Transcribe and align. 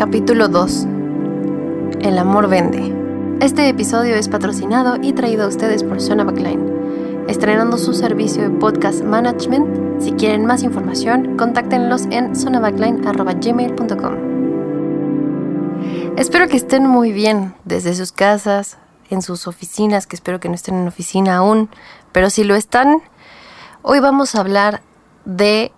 Capítulo 0.00 0.48
2. 0.48 0.86
El 2.00 2.16
amor 2.18 2.48
vende. 2.48 2.96
Este 3.42 3.68
episodio 3.68 4.14
es 4.14 4.30
patrocinado 4.30 4.96
y 5.02 5.12
traído 5.12 5.44
a 5.44 5.48
ustedes 5.48 5.84
por 5.84 6.00
Sona 6.00 6.24
Backline, 6.24 7.26
estrenando 7.28 7.76
su 7.76 7.92
servicio 7.92 8.44
de 8.44 8.48
podcast 8.48 9.02
management. 9.04 10.00
Si 10.00 10.12
quieren 10.12 10.46
más 10.46 10.62
información, 10.62 11.36
contáctenlos 11.36 12.06
en 12.10 12.34
sonabackline.gmail.com. 12.34 14.14
Espero 16.16 16.48
que 16.48 16.56
estén 16.56 16.86
muy 16.86 17.12
bien 17.12 17.52
desde 17.66 17.94
sus 17.94 18.10
casas, 18.10 18.78
en 19.10 19.20
sus 19.20 19.46
oficinas, 19.46 20.06
que 20.06 20.16
espero 20.16 20.40
que 20.40 20.48
no 20.48 20.54
estén 20.54 20.76
en 20.76 20.88
oficina 20.88 21.36
aún, 21.36 21.68
pero 22.12 22.30
si 22.30 22.44
lo 22.44 22.54
están, 22.54 23.02
hoy 23.82 24.00
vamos 24.00 24.34
a 24.34 24.40
hablar 24.40 24.80
de 25.26 25.72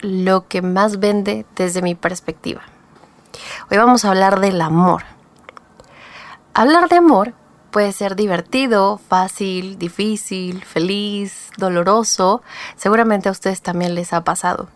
lo 0.00 0.48
que 0.48 0.60
más 0.60 0.98
vende 0.98 1.46
desde 1.54 1.82
mi 1.82 1.94
perspectiva. 1.94 2.62
Hoy 3.70 3.76
vamos 3.76 4.04
a 4.04 4.10
hablar 4.10 4.40
del 4.40 4.60
amor. 4.60 5.04
Hablar 6.54 6.88
de 6.88 6.96
amor 6.96 7.34
puede 7.70 7.92
ser 7.92 8.16
divertido, 8.16 9.00
fácil, 9.08 9.78
difícil, 9.78 10.64
feliz, 10.64 11.50
doloroso. 11.56 12.42
Seguramente 12.76 13.28
a 13.28 13.32
ustedes 13.32 13.62
también 13.62 13.94
les 13.94 14.12
ha 14.12 14.24
pasado. 14.24 14.68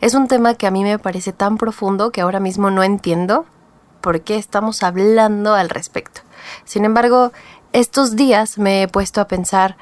Es 0.00 0.14
un 0.14 0.28
tema 0.28 0.54
que 0.54 0.66
a 0.66 0.70
mí 0.70 0.82
me 0.82 0.98
parece 0.98 1.32
tan 1.32 1.56
profundo 1.56 2.10
que 2.10 2.20
ahora 2.20 2.40
mismo 2.40 2.70
no 2.70 2.82
entiendo 2.82 3.46
por 4.00 4.22
qué 4.22 4.36
estamos 4.36 4.82
hablando 4.82 5.54
al 5.54 5.68
respecto. 5.68 6.22
Sin 6.64 6.84
embargo, 6.84 7.32
estos 7.72 8.16
días 8.16 8.58
me 8.58 8.82
he 8.82 8.88
puesto 8.88 9.20
a 9.20 9.28
pensar 9.28 9.76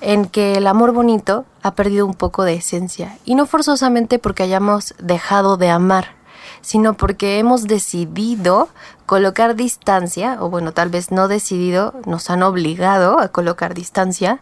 en 0.00 0.26
que 0.26 0.56
el 0.56 0.66
amor 0.66 0.92
bonito 0.92 1.44
ha 1.62 1.74
perdido 1.74 2.06
un 2.06 2.14
poco 2.14 2.44
de 2.44 2.54
esencia, 2.54 3.18
y 3.24 3.34
no 3.34 3.46
forzosamente 3.46 4.18
porque 4.18 4.42
hayamos 4.42 4.94
dejado 4.98 5.56
de 5.56 5.70
amar, 5.70 6.14
sino 6.62 6.94
porque 6.94 7.38
hemos 7.38 7.64
decidido 7.64 8.68
colocar 9.06 9.56
distancia, 9.56 10.38
o 10.40 10.50
bueno, 10.50 10.72
tal 10.72 10.88
vez 10.88 11.10
no 11.10 11.28
decidido, 11.28 11.94
nos 12.06 12.30
han 12.30 12.42
obligado 12.42 13.18
a 13.18 13.28
colocar 13.28 13.74
distancia, 13.74 14.40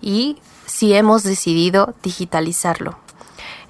y 0.00 0.38
si 0.66 0.94
hemos 0.94 1.22
decidido 1.22 1.94
digitalizarlo. 2.02 2.98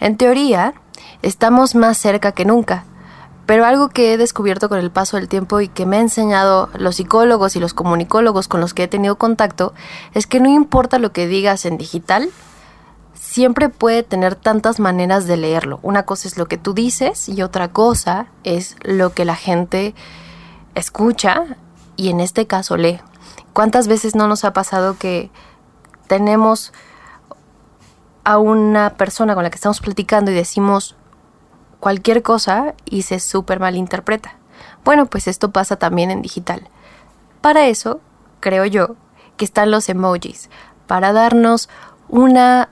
En 0.01 0.17
teoría, 0.17 0.75
estamos 1.23 1.75
más 1.75 1.99
cerca 1.99 2.33
que 2.33 2.45
nunca, 2.45 2.85
pero 3.51 3.65
algo 3.65 3.89
que 3.89 4.13
he 4.13 4.17
descubierto 4.17 4.69
con 4.69 4.79
el 4.79 4.93
paso 4.93 5.17
del 5.17 5.29
tiempo 5.29 5.61
y 5.61 5.67
que 5.67 5.85
me 5.85 5.97
han 5.97 6.03
enseñado 6.03 6.71
los 6.75 6.97
psicólogos 6.97 7.57
y 7.57 7.59
los 7.59 7.75
comunicólogos 7.75 8.47
con 8.47 8.61
los 8.61 8.75
que 8.75 8.85
he 8.85 8.89
tenido 8.89 9.17
contacto 9.17 9.75
es 10.15 10.29
que 10.29 10.39
no 10.39 10.49
importa 10.49 11.01
lo 11.01 11.13
que 11.13 11.27
digas 11.27 11.67
en 11.67 11.77
digital, 11.77 12.31
siempre 13.15 13.69
puede 13.69 14.03
tener 14.03 14.35
tantas 14.35 14.81
maneras 14.81 15.27
de 15.27 15.37
leerlo. 15.37 15.79
Una 15.83 16.05
cosa 16.05 16.29
es 16.29 16.37
lo 16.37 16.47
que 16.47 16.59
tú 16.59 16.75
dices 16.75 17.29
y 17.29 17.43
otra 17.43 17.69
cosa 17.69 18.27
es 18.45 18.77
lo 18.83 19.13
que 19.15 19.25
la 19.25 19.37
gente 19.37 19.95
escucha 20.75 21.57
y 21.97 22.09
en 22.09 22.21
este 22.21 22.47
caso 22.47 22.77
lee. 22.77 23.01
¿Cuántas 23.53 23.89
veces 23.89 24.15
no 24.15 24.29
nos 24.29 24.45
ha 24.45 24.53
pasado 24.53 24.97
que 24.99 25.31
tenemos 26.07 26.73
a 28.25 28.39
una 28.39 28.91
persona 28.91 29.35
con 29.35 29.45
la 29.45 29.51
que 29.51 29.57
estamos 29.57 29.81
platicando 29.81 30.31
y 30.31 30.35
decimos 30.35 30.97
cualquier 31.81 32.23
cosa 32.23 32.75
y 32.85 33.03
se 33.03 33.19
súper 33.21 33.59
malinterpreta. 33.59 34.35
Bueno, 34.85 35.07
pues 35.07 35.27
esto 35.27 35.51
pasa 35.51 35.77
también 35.77 36.11
en 36.11 36.23
digital. 36.23 36.69
Para 37.41 37.67
eso, 37.67 38.01
creo 38.41 38.67
yo, 38.67 38.97
que 39.37 39.45
están 39.45 39.71
los 39.71 39.89
emojis, 39.89 40.51
para 40.87 41.13
darnos 41.13 41.69
una 42.09 42.69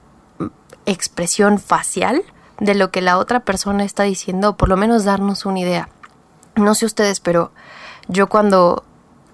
expresión 0.91 1.58
facial 1.58 2.22
de 2.58 2.75
lo 2.75 2.91
que 2.91 3.03
la 3.03 3.19
otra 3.19 3.41
persona 3.41 3.84
está 3.84 4.05
diciendo, 4.05 4.50
o 4.50 4.56
por 4.56 4.69
lo 4.69 4.77
menos 4.77 5.05
darnos 5.05 5.47
una 5.47 5.61
idea. 5.61 5.89
No 6.56 6.75
sé 6.75 6.86
ustedes, 6.86 7.20
pero 7.20 7.53
yo 8.08 8.28
cuando 8.28 8.84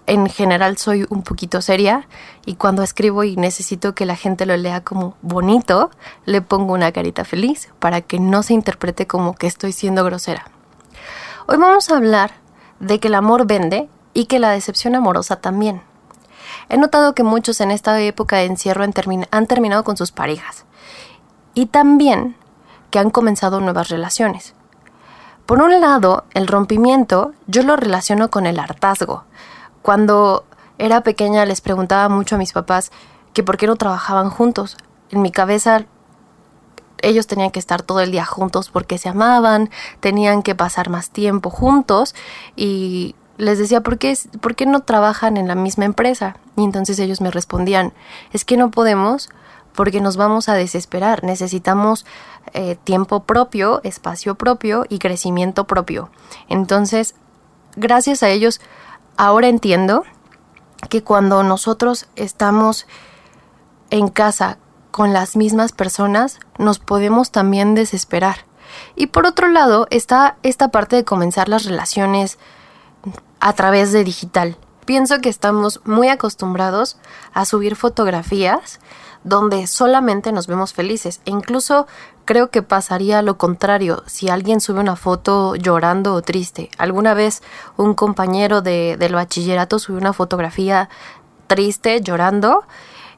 en 0.07 0.29
general 0.29 0.77
soy 0.77 1.07
un 1.09 1.23
poquito 1.23 1.63
seria 1.63 2.07
y 2.45 2.57
cuando 2.57 2.83
escribo 2.83 3.25
y 3.25 3.37
necesito 3.37 3.95
que 3.95 4.05
la 4.05 4.17
gente 4.17 4.45
lo 4.45 4.57
lea 4.57 4.83
como 4.83 5.17
bonito, 5.23 5.91
le 6.27 6.43
pongo 6.43 6.75
una 6.75 6.93
carita 6.93 7.25
feliz 7.25 7.71
para 7.79 8.03
que 8.03 8.19
no 8.19 8.43
se 8.43 8.53
interprete 8.53 9.07
como 9.07 9.35
que 9.35 9.47
estoy 9.47 9.73
siendo 9.73 10.05
grosera. 10.05 10.51
Hoy 11.47 11.57
vamos 11.57 11.89
a 11.89 11.97
hablar 11.97 12.33
de 12.81 13.01
que 13.01 13.09
el 13.09 13.15
amor 13.15 13.47
vende 13.47 13.89
y 14.13 14.27
que 14.27 14.39
la 14.39 14.51
decepción 14.51 14.95
amorosa 14.95 15.37
también. 15.37 15.83
He 16.69 16.77
notado 16.77 17.15
que 17.15 17.23
muchos 17.23 17.61
en 17.61 17.71
esta 17.71 17.99
época 18.01 18.37
de 18.37 18.45
encierro 18.45 18.85
han, 18.85 19.47
terminado 19.47 19.85
con 19.85 19.97
sus 19.97 20.13
parejas 20.13 20.65
y 21.55 21.67
también 21.67 22.37
que 22.91 22.99
han 22.99 23.11
comenzado 23.11 23.61
nuevas 23.61 23.89
relaciones. 23.89 24.55
Por 25.47 25.61
un 25.61 25.81
lado, 25.81 26.25
el 26.33 26.47
rompimiento 26.47 27.33
yo 27.47 27.63
lo 27.63 27.77
relaciono 27.77 28.31
con 28.31 28.47
el 28.47 28.59
hartazgo, 28.59 29.25
cuando 29.83 30.45
era 30.79 31.03
pequeña 31.03 31.45
les 31.45 31.61
preguntaba 31.61 32.09
mucho 32.09 32.37
a 32.37 32.39
mis 32.39 32.53
papás 32.53 32.91
que 33.33 33.43
por 33.43 33.57
qué 33.57 33.67
no 33.67 33.77
trabajaban 33.77 34.31
juntos. 34.31 34.77
En 35.11 35.23
mi 35.23 35.31
cabeza 35.31 35.85
ellos 37.03 37.27
tenían 37.27 37.51
que 37.51 37.59
estar 37.59 37.83
todo 37.83 38.01
el 38.01 38.11
día 38.11 38.25
juntos 38.25 38.71
porque 38.71 38.99
se 38.99 39.11
amaban, 39.11 39.71
tenían 40.01 40.43
que 40.43 40.55
pasar 40.55 40.89
más 40.89 41.11
tiempo 41.11 41.51
juntos 41.51 42.15
y 42.57 43.15
les 43.37 43.59
decía, 43.59 43.83
¿por 43.83 43.99
qué, 43.99 44.17
¿por 44.41 44.55
qué 44.55 44.65
no 44.65 44.81
trabajan 44.81 45.37
en 45.37 45.49
la 45.49 45.55
misma 45.55 45.85
empresa? 45.85 46.37
Y 46.57 46.65
entonces 46.65 46.99
ellos 46.99 47.21
me 47.21 47.31
respondían, 47.31 47.93
es 48.33 48.45
que 48.45 48.57
no 48.57 48.71
podemos 48.71 49.29
porque 49.75 50.01
nos 50.01 50.17
vamos 50.17 50.49
a 50.49 50.55
desesperar, 50.55 51.25
necesitamos 51.25 52.07
eh, 52.53 52.77
tiempo 52.85 53.25
propio, 53.25 53.81
espacio 53.83 54.35
propio 54.37 54.85
y 54.89 54.99
crecimiento 54.99 55.65
propio. 55.65 56.11
Entonces, 56.49 57.15
gracias 57.77 58.23
a 58.23 58.29
ellos 58.29 58.61
ahora 59.17 59.49
entiendo 59.49 60.05
que 60.89 61.03
cuando 61.03 61.43
nosotros 61.43 62.07
estamos 62.17 62.87
en 63.91 64.09
casa 64.09 64.59
con 64.91 65.13
las 65.13 65.37
mismas 65.37 65.73
personas, 65.73 66.39
nos 66.59 66.79
podemos 66.79 67.31
también 67.31 67.75
desesperar. 67.75 68.45
Y 68.97 69.09
por 69.09 69.27
otro 69.27 69.49
lado 69.49 69.87
está 69.91 70.37
esta 70.43 70.69
parte 70.69 70.97
de 70.97 71.05
comenzar 71.05 71.49
las 71.49 71.65
relaciones 71.65 72.39
a 73.41 73.53
través 73.53 73.93
de 73.93 74.05
digital. 74.05 74.57
Pienso 74.85 75.21
que 75.21 75.29
estamos 75.29 75.81
muy 75.85 76.09
acostumbrados 76.09 76.97
a 77.33 77.45
subir 77.45 77.77
fotografías 77.77 78.81
donde 79.25 79.67
solamente 79.67 80.31
nos 80.33 80.47
vemos 80.47 80.73
felices. 80.73 81.21
E 81.25 81.31
incluso 81.31 81.87
creo 82.25 82.51
que 82.51 82.63
pasaría 82.63 83.23
lo 83.23 83.37
contrario 83.37 84.03
si 84.07 84.29
alguien 84.29 84.61
sube 84.61 84.81
una 84.81 84.97
foto 84.97 85.57
llorando 85.57 86.15
o 86.15 86.23
triste. 86.23 86.71
Alguna 86.79 87.15
vez 87.15 87.43
un 87.77 87.95
compañero 87.95 88.63
de, 88.63 88.97
del 88.99 89.15
bachillerato 89.15 89.79
subió 89.79 89.99
una 89.99 90.13
fotografía 90.13 90.89
triste, 91.47 92.01
llorando, 92.01 92.65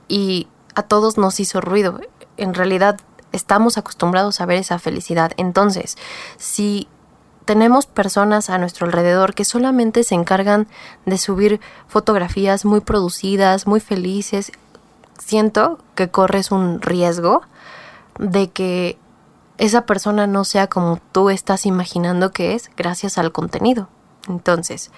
y 0.08 0.48
a 0.74 0.82
todos 0.82 1.18
nos 1.18 1.40
hizo 1.40 1.60
ruido. 1.60 2.00
En 2.36 2.54
realidad 2.54 2.98
estamos 3.32 3.78
acostumbrados 3.78 4.40
a 4.40 4.46
ver 4.46 4.58
esa 4.58 4.78
felicidad. 4.78 5.32
Entonces, 5.36 5.96
si 6.36 6.88
tenemos 7.44 7.86
personas 7.86 8.50
a 8.50 8.58
nuestro 8.58 8.86
alrededor 8.86 9.34
que 9.34 9.44
solamente 9.44 10.02
se 10.02 10.16
encargan 10.16 10.66
de 11.06 11.16
subir 11.16 11.60
fotografías 11.86 12.64
muy 12.64 12.80
producidas, 12.80 13.66
muy 13.66 13.80
felices, 13.80 14.52
siento 15.18 15.78
que 15.94 16.10
corres 16.10 16.50
un 16.50 16.80
riesgo 16.80 17.42
de 18.18 18.50
que 18.50 18.98
esa 19.58 19.86
persona 19.86 20.26
no 20.26 20.44
sea 20.44 20.68
como 20.68 21.00
tú 21.12 21.30
estás 21.30 21.66
imaginando 21.66 22.30
que 22.30 22.54
es 22.54 22.70
gracias 22.76 23.18
al 23.18 23.32
contenido. 23.32 23.88
Entonces, 24.28 24.90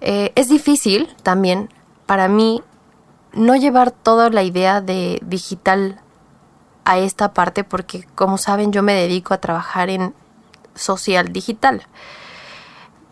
eh, 0.00 0.32
es 0.34 0.48
difícil 0.48 1.14
también 1.22 1.68
para 2.06 2.28
mí 2.28 2.62
no 3.32 3.54
llevar 3.56 3.90
toda 3.90 4.30
la 4.30 4.42
idea 4.42 4.80
de 4.80 5.20
digital 5.22 6.00
a 6.84 6.98
esta 6.98 7.32
parte 7.32 7.64
porque 7.64 8.06
como 8.14 8.38
saben 8.38 8.72
yo 8.72 8.82
me 8.82 8.94
dedico 8.94 9.34
a 9.34 9.40
trabajar 9.40 9.90
en 9.90 10.14
social 10.74 11.32
digital. 11.32 11.82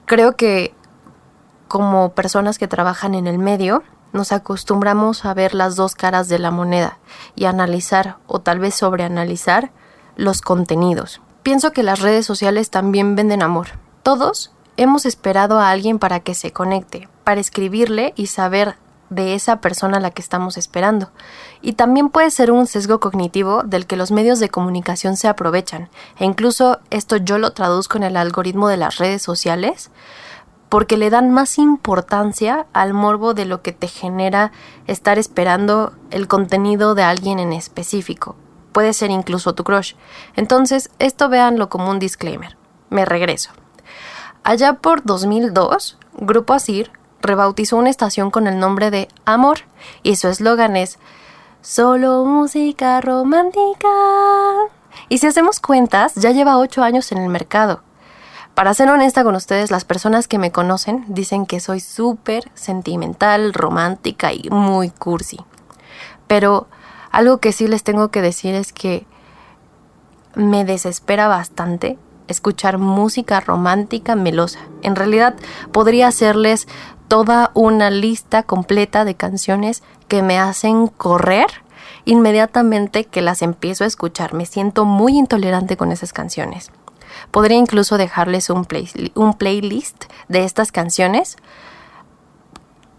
Creo 0.06 0.36
que 0.36 0.74
como 1.68 2.12
personas 2.12 2.58
que 2.58 2.68
trabajan 2.68 3.14
en 3.14 3.26
el 3.26 3.38
medio, 3.38 3.82
nos 4.14 4.32
acostumbramos 4.32 5.24
a 5.26 5.34
ver 5.34 5.54
las 5.54 5.76
dos 5.76 5.94
caras 5.94 6.28
de 6.28 6.38
la 6.38 6.50
moneda 6.50 6.98
y 7.34 7.44
analizar 7.44 8.16
o 8.26 8.40
tal 8.40 8.60
vez 8.60 8.74
sobreanalizar 8.74 9.72
los 10.16 10.40
contenidos. 10.40 11.20
Pienso 11.42 11.72
que 11.72 11.82
las 11.82 12.00
redes 12.00 12.24
sociales 12.24 12.70
también 12.70 13.16
venden 13.16 13.42
amor. 13.42 13.68
Todos 14.02 14.52
hemos 14.76 15.04
esperado 15.04 15.58
a 15.58 15.70
alguien 15.70 15.98
para 15.98 16.20
que 16.20 16.34
se 16.34 16.52
conecte, 16.52 17.08
para 17.24 17.40
escribirle 17.40 18.14
y 18.16 18.28
saber 18.28 18.76
de 19.10 19.34
esa 19.34 19.60
persona 19.60 19.98
a 19.98 20.00
la 20.00 20.10
que 20.12 20.22
estamos 20.22 20.56
esperando. 20.56 21.10
Y 21.60 21.72
también 21.72 22.08
puede 22.08 22.30
ser 22.30 22.52
un 22.52 22.66
sesgo 22.66 23.00
cognitivo 23.00 23.62
del 23.64 23.86
que 23.86 23.96
los 23.96 24.12
medios 24.12 24.38
de 24.38 24.48
comunicación 24.48 25.16
se 25.16 25.28
aprovechan. 25.28 25.88
E 26.18 26.24
incluso 26.24 26.78
esto 26.90 27.16
yo 27.16 27.38
lo 27.38 27.52
traduzco 27.52 27.98
en 27.98 28.04
el 28.04 28.16
algoritmo 28.16 28.68
de 28.68 28.76
las 28.76 28.98
redes 28.98 29.22
sociales 29.22 29.90
porque 30.74 30.96
le 30.96 31.08
dan 31.08 31.30
más 31.30 31.58
importancia 31.58 32.66
al 32.72 32.94
morbo 32.94 33.32
de 33.32 33.44
lo 33.44 33.62
que 33.62 33.70
te 33.70 33.86
genera 33.86 34.50
estar 34.88 35.20
esperando 35.20 35.92
el 36.10 36.26
contenido 36.26 36.96
de 36.96 37.04
alguien 37.04 37.38
en 37.38 37.52
específico. 37.52 38.34
Puede 38.72 38.92
ser 38.92 39.12
incluso 39.12 39.54
tu 39.54 39.62
crush. 39.62 39.94
Entonces, 40.34 40.90
esto 40.98 41.28
véanlo 41.28 41.68
como 41.68 41.90
un 41.90 42.00
disclaimer. 42.00 42.56
Me 42.90 43.04
regreso. 43.04 43.52
Allá 44.42 44.72
por 44.72 45.04
2002, 45.04 45.96
Grupo 46.14 46.54
Asir 46.54 46.90
rebautizó 47.22 47.76
una 47.76 47.90
estación 47.90 48.32
con 48.32 48.48
el 48.48 48.58
nombre 48.58 48.90
de 48.90 49.06
Amor 49.24 49.58
y 50.02 50.16
su 50.16 50.26
eslogan 50.26 50.76
es 50.76 50.98
Solo 51.62 52.24
música 52.24 53.00
romántica. 53.00 53.90
Y 55.08 55.18
si 55.18 55.28
hacemos 55.28 55.60
cuentas, 55.60 56.16
ya 56.16 56.32
lleva 56.32 56.58
ocho 56.58 56.82
años 56.82 57.12
en 57.12 57.18
el 57.18 57.28
mercado. 57.28 57.84
Para 58.54 58.72
ser 58.72 58.88
honesta 58.88 59.24
con 59.24 59.34
ustedes, 59.34 59.72
las 59.72 59.84
personas 59.84 60.28
que 60.28 60.38
me 60.38 60.52
conocen 60.52 61.04
dicen 61.08 61.44
que 61.44 61.58
soy 61.58 61.80
súper 61.80 62.50
sentimental, 62.54 63.52
romántica 63.52 64.32
y 64.32 64.48
muy 64.50 64.90
cursi. 64.90 65.38
Pero 66.28 66.68
algo 67.10 67.38
que 67.38 67.52
sí 67.52 67.66
les 67.66 67.82
tengo 67.82 68.08
que 68.08 68.22
decir 68.22 68.54
es 68.54 68.72
que 68.72 69.06
me 70.36 70.64
desespera 70.64 71.26
bastante 71.26 71.98
escuchar 72.28 72.78
música 72.78 73.40
romántica 73.40 74.14
melosa. 74.14 74.60
En 74.82 74.94
realidad 74.94 75.34
podría 75.72 76.08
hacerles 76.08 76.68
toda 77.08 77.50
una 77.54 77.90
lista 77.90 78.44
completa 78.44 79.04
de 79.04 79.16
canciones 79.16 79.82
que 80.06 80.22
me 80.22 80.38
hacen 80.38 80.86
correr 80.86 81.46
inmediatamente 82.04 83.04
que 83.04 83.20
las 83.20 83.42
empiezo 83.42 83.84
a 83.84 83.88
escuchar. 83.88 84.32
Me 84.32 84.46
siento 84.46 84.84
muy 84.84 85.18
intolerante 85.18 85.76
con 85.76 85.90
esas 85.90 86.12
canciones. 86.12 86.70
Podría 87.30 87.56
incluso 87.56 87.98
dejarles 87.98 88.50
un, 88.50 88.64
playlist 88.64 90.04
de 90.28 90.44
estas 90.44 90.72
canciones 90.72 91.36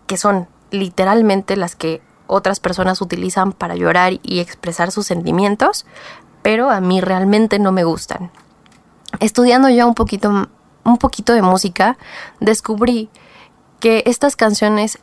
que 0.08 0.18
son 0.18 0.48
literalmente 0.72 1.56
las 1.56 1.76
que 1.76 2.02
otras 2.28 2.60
personas 2.60 3.02
utilizan 3.02 3.54
para 3.54 3.76
llorar 3.76 4.14
y 4.24 4.40
expresar 4.40 4.92
sus 4.92 5.06
sentimientos, 5.06 5.86
pero 6.42 6.70
a 6.70 6.80
mí 6.82 7.02
realmente 7.02 7.60
no 7.60 7.72
me 7.72 7.84
gustan. 7.84 8.32
Estudiando 9.20 9.70
ya 9.70 9.86
un 9.86 9.96
poquito, 9.96 10.50
un 10.84 10.98
poquito 10.98 11.34
de 11.34 11.42
música, 11.42 11.98
descubrí 12.40 13.10
que 13.80 14.04
estas 14.06 14.36
canciones 14.36 15.00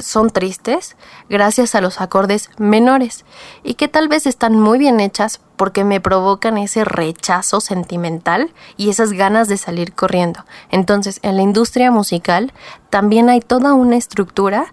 son 0.00 0.30
tristes 0.30 0.96
gracias 1.28 1.74
a 1.74 1.80
los 1.80 2.00
acordes 2.00 2.50
menores 2.58 3.24
y 3.62 3.74
que 3.74 3.88
tal 3.88 4.08
vez 4.08 4.26
están 4.26 4.58
muy 4.58 4.78
bien 4.78 5.00
hechas 5.00 5.40
porque 5.56 5.84
me 5.84 6.00
provocan 6.00 6.58
ese 6.58 6.84
rechazo 6.84 7.60
sentimental 7.60 8.52
y 8.76 8.90
esas 8.90 9.12
ganas 9.12 9.48
de 9.48 9.56
salir 9.56 9.92
corriendo. 9.92 10.44
Entonces, 10.70 11.18
en 11.22 11.36
la 11.36 11.42
industria 11.42 11.90
musical 11.90 12.52
también 12.90 13.28
hay 13.28 13.40
toda 13.40 13.74
una 13.74 13.96
estructura 13.96 14.72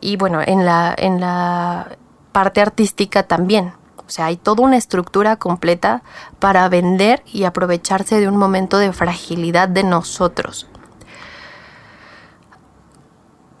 y 0.00 0.16
bueno, 0.16 0.40
en 0.44 0.64
la, 0.64 0.94
en 0.96 1.20
la 1.20 1.96
parte 2.32 2.60
artística 2.60 3.22
también. 3.22 3.72
O 4.06 4.10
sea, 4.10 4.26
hay 4.26 4.36
toda 4.36 4.62
una 4.62 4.76
estructura 4.76 5.36
completa 5.36 6.02
para 6.38 6.68
vender 6.68 7.22
y 7.26 7.44
aprovecharse 7.44 8.20
de 8.20 8.28
un 8.28 8.36
momento 8.36 8.78
de 8.78 8.92
fragilidad 8.92 9.68
de 9.68 9.82
nosotros. 9.82 10.68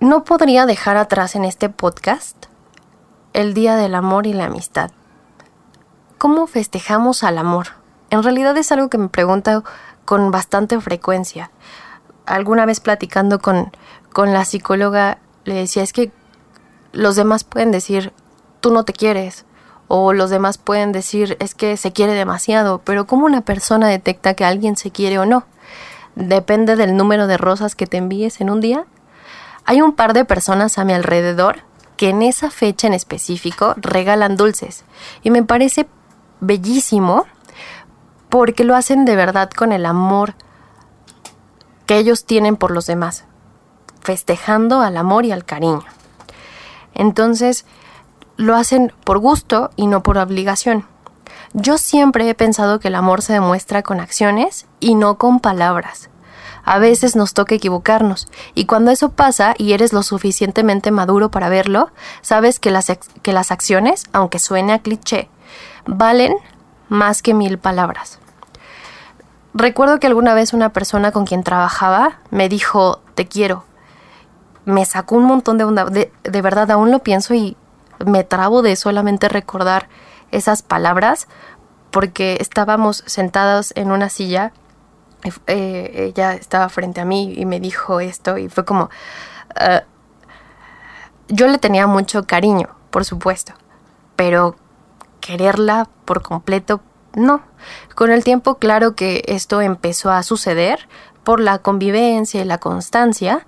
No 0.06 0.22
podría 0.22 0.66
dejar 0.66 0.96
atrás 0.96 1.34
en 1.34 1.44
este 1.44 1.68
podcast 1.68 2.46
el 3.32 3.54
Día 3.54 3.74
del 3.74 3.92
Amor 3.92 4.28
y 4.28 4.34
la 4.34 4.44
Amistad. 4.44 4.92
¿Cómo 6.16 6.46
festejamos 6.46 7.24
al 7.24 7.38
amor? 7.38 7.70
En 8.10 8.22
realidad 8.22 8.56
es 8.56 8.70
algo 8.70 8.88
que 8.88 8.98
me 8.98 9.08
pregunto 9.08 9.64
con 10.04 10.30
bastante 10.30 10.80
frecuencia. 10.80 11.50
Alguna 12.24 12.66
vez 12.66 12.78
platicando 12.78 13.40
con, 13.40 13.72
con 14.12 14.32
la 14.32 14.44
psicóloga 14.44 15.18
le 15.42 15.54
decía, 15.54 15.82
es 15.82 15.92
que 15.92 16.12
los 16.92 17.16
demás 17.16 17.42
pueden 17.42 17.72
decir, 17.72 18.12
tú 18.60 18.72
no 18.72 18.84
te 18.84 18.92
quieres, 18.92 19.44
o 19.88 20.12
los 20.12 20.30
demás 20.30 20.56
pueden 20.56 20.92
decir, 20.92 21.36
es 21.40 21.56
que 21.56 21.76
se 21.76 21.90
quiere 21.92 22.12
demasiado, 22.12 22.80
pero 22.84 23.08
¿cómo 23.08 23.26
una 23.26 23.40
persona 23.40 23.88
detecta 23.88 24.34
que 24.34 24.44
alguien 24.44 24.76
se 24.76 24.92
quiere 24.92 25.18
o 25.18 25.26
no? 25.26 25.46
¿Depende 26.14 26.76
del 26.76 26.96
número 26.96 27.26
de 27.26 27.38
rosas 27.38 27.74
que 27.74 27.88
te 27.88 27.96
envíes 27.96 28.40
en 28.40 28.50
un 28.50 28.60
día? 28.60 28.86
Hay 29.66 29.82
un 29.82 29.92
par 29.92 30.14
de 30.14 30.24
personas 30.24 30.78
a 30.78 30.84
mi 30.84 30.92
alrededor 30.92 31.58
que 31.96 32.10
en 32.10 32.22
esa 32.22 32.50
fecha 32.50 32.86
en 32.86 32.94
específico 32.94 33.74
regalan 33.76 34.36
dulces 34.36 34.84
y 35.22 35.30
me 35.30 35.42
parece 35.42 35.88
bellísimo 36.40 37.26
porque 38.28 38.64
lo 38.64 38.76
hacen 38.76 39.04
de 39.04 39.16
verdad 39.16 39.50
con 39.50 39.72
el 39.72 39.84
amor 39.84 40.34
que 41.86 41.98
ellos 41.98 42.24
tienen 42.24 42.56
por 42.56 42.70
los 42.70 42.86
demás, 42.86 43.24
festejando 44.00 44.80
al 44.82 44.96
amor 44.96 45.24
y 45.24 45.32
al 45.32 45.44
cariño. 45.44 45.84
Entonces, 46.94 47.64
lo 48.36 48.54
hacen 48.54 48.92
por 49.04 49.18
gusto 49.18 49.70
y 49.76 49.86
no 49.86 50.02
por 50.02 50.18
obligación. 50.18 50.86
Yo 51.54 51.78
siempre 51.78 52.28
he 52.28 52.34
pensado 52.34 52.80
que 52.80 52.88
el 52.88 52.94
amor 52.94 53.22
se 53.22 53.32
demuestra 53.32 53.82
con 53.82 54.00
acciones 54.00 54.66
y 54.78 54.94
no 54.94 55.16
con 55.16 55.40
palabras. 55.40 56.10
A 56.66 56.78
veces 56.78 57.16
nos 57.16 57.32
toca 57.32 57.54
equivocarnos, 57.54 58.28
y 58.54 58.66
cuando 58.66 58.90
eso 58.90 59.12
pasa 59.12 59.54
y 59.56 59.72
eres 59.72 59.92
lo 59.92 60.02
suficientemente 60.02 60.90
maduro 60.90 61.30
para 61.30 61.48
verlo, 61.48 61.90
sabes 62.20 62.58
que 62.58 62.70
las, 62.70 62.92
que 63.22 63.32
las 63.32 63.52
acciones, 63.52 64.04
aunque 64.12 64.40
suene 64.40 64.74
a 64.74 64.80
cliché, 64.80 65.30
valen 65.86 66.34
más 66.88 67.22
que 67.22 67.34
mil 67.34 67.58
palabras. 67.58 68.18
Recuerdo 69.54 70.00
que 70.00 70.08
alguna 70.08 70.34
vez 70.34 70.52
una 70.52 70.72
persona 70.72 71.12
con 71.12 71.24
quien 71.24 71.44
trabajaba 71.44 72.18
me 72.30 72.48
dijo, 72.48 73.00
te 73.14 73.26
quiero. 73.26 73.64
Me 74.64 74.84
sacó 74.84 75.14
un 75.14 75.24
montón 75.24 75.58
de 75.58 75.64
onda, 75.64 75.84
de, 75.84 76.12
de 76.24 76.42
verdad 76.42 76.70
aún 76.72 76.90
lo 76.90 76.98
pienso 76.98 77.32
y 77.32 77.56
me 78.04 78.24
trabo 78.24 78.62
de 78.62 78.76
solamente 78.76 79.28
recordar 79.28 79.88
esas 80.32 80.62
palabras 80.62 81.28
porque 81.90 82.36
estábamos 82.40 83.04
sentados 83.06 83.72
en 83.76 83.92
una 83.92 84.10
silla, 84.10 84.52
eh, 85.46 86.12
ella 86.14 86.34
estaba 86.34 86.68
frente 86.68 87.00
a 87.00 87.04
mí 87.04 87.34
y 87.36 87.46
me 87.46 87.60
dijo 87.60 88.00
esto 88.00 88.38
y 88.38 88.48
fue 88.48 88.64
como... 88.64 88.90
Ah, 89.54 89.84
yo 91.28 91.48
le 91.48 91.58
tenía 91.58 91.86
mucho 91.86 92.24
cariño, 92.24 92.68
por 92.90 93.04
supuesto, 93.04 93.52
pero 94.14 94.56
quererla 95.20 95.88
por 96.04 96.22
completo, 96.22 96.80
no. 97.14 97.42
Con 97.94 98.12
el 98.12 98.22
tiempo, 98.22 98.56
claro 98.56 98.94
que 98.94 99.24
esto 99.26 99.60
empezó 99.60 100.10
a 100.12 100.22
suceder 100.22 100.88
por 101.24 101.40
la 101.40 101.58
convivencia 101.58 102.40
y 102.40 102.44
la 102.44 102.58
constancia, 102.58 103.44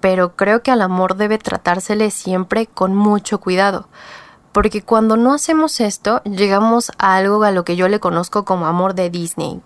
pero 0.00 0.34
creo 0.36 0.62
que 0.62 0.70
al 0.70 0.80
amor 0.80 1.16
debe 1.16 1.36
tratársele 1.36 2.10
siempre 2.10 2.66
con 2.66 2.94
mucho 2.94 3.40
cuidado, 3.40 3.88
porque 4.52 4.82
cuando 4.82 5.18
no 5.18 5.34
hacemos 5.34 5.80
esto 5.80 6.22
llegamos 6.24 6.90
a 6.98 7.16
algo 7.16 7.44
a 7.44 7.50
lo 7.50 7.64
que 7.64 7.76
yo 7.76 7.88
le 7.88 8.00
conozco 8.00 8.44
como 8.46 8.66
amor 8.66 8.94
de 8.94 9.10
Disney. 9.10 9.60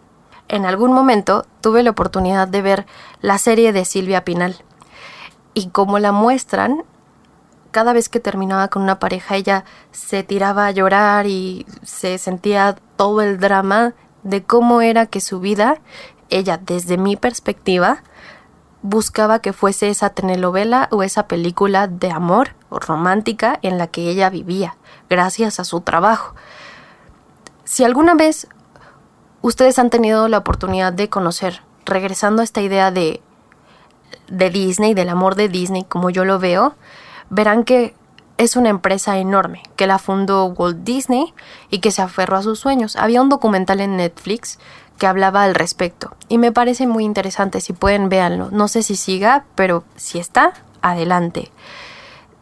En 0.49 0.65
algún 0.65 0.93
momento 0.93 1.45
tuve 1.61 1.83
la 1.83 1.91
oportunidad 1.91 2.47
de 2.49 2.63
ver 2.63 2.87
la 3.21 3.39
serie 3.39 3.73
de 3.73 3.85
Silvia 3.85 4.25
Pinal 4.25 4.57
y 5.55 5.69
como 5.69 5.99
la 5.99 6.13
muestran, 6.13 6.85
cada 7.73 7.93
vez 7.93 8.09
que 8.09 8.21
terminaba 8.21 8.69
con 8.69 8.83
una 8.83 8.99
pareja 8.99 9.37
ella 9.37 9.65
se 9.91 10.23
tiraba 10.23 10.67
a 10.67 10.71
llorar 10.71 11.27
y 11.27 11.67
se 11.83 12.19
sentía 12.19 12.77
todo 12.97 13.23
el 13.23 13.39
drama 13.39 13.95
de 14.23 14.45
cómo 14.45 14.83
era 14.83 15.07
que 15.07 15.21
su 15.21 15.41
vida, 15.41 15.79
ella 16.29 16.59
desde 16.59 16.97
mi 16.97 17.17
perspectiva, 17.17 18.03
buscaba 18.83 19.41
que 19.41 19.53
fuese 19.53 19.89
esa 19.89 20.11
telenovela 20.11 20.89
o 20.93 21.03
esa 21.03 21.27
película 21.27 21.89
de 21.89 22.11
amor 22.11 22.55
o 22.69 22.79
romántica 22.79 23.59
en 23.63 23.79
la 23.79 23.89
que 23.89 24.09
ella 24.09 24.31
vivía, 24.31 24.77
gracias 25.11 25.59
a 25.59 25.65
su 25.65 25.81
trabajo. 25.81 26.35
Si 27.65 27.83
alguna 27.83 28.15
vez 28.15 28.47
ustedes 29.49 29.79
han 29.79 29.91
tenido 29.91 30.29
la 30.29 30.39
oportunidad 30.39 30.93
de 30.93 31.09
conocer, 31.09 31.63
regresando 31.85 32.43
a 32.43 32.45
esta 32.45 32.63
idea 32.63 32.91
de, 32.91 33.21
de 34.29 34.51
Disney, 34.51 34.93
del 34.93 35.09
amor 35.09 35.37
de 35.37 35.49
Disney, 35.49 35.85
como 35.85 36.11
yo 36.11 36.25
lo 36.25 36.41
veo, 36.41 36.75
verán 37.31 37.63
que 37.63 37.95
es 38.39 38.57
una 38.57 38.71
empresa 38.71 39.19
enorme, 39.19 39.63
que 39.77 39.87
la 39.87 39.99
fundó 39.99 40.47
Walt 40.47 40.79
Disney 40.83 41.33
y 41.71 41.79
que 41.79 41.93
se 41.93 42.03
aferró 42.03 42.37
a 42.37 42.43
sus 42.43 42.59
sueños. 42.59 42.97
Había 42.97 43.23
un 43.23 43.29
documental 43.29 43.81
en 43.81 43.97
Netflix 43.97 44.59
que 44.99 45.07
hablaba 45.07 45.45
al 45.45 45.55
respecto. 45.55 46.17
Y 46.29 46.39
me 46.39 46.53
parece 46.53 46.89
muy 46.89 47.05
interesante, 47.05 47.61
si 47.61 47.73
pueden 47.73 48.09
véanlo. 48.09 48.51
No 48.51 48.67
sé 48.67 48.83
si 48.83 48.97
siga, 48.97 49.45
pero 49.55 49.85
si 49.95 50.19
está, 50.19 50.55
adelante. 50.83 51.53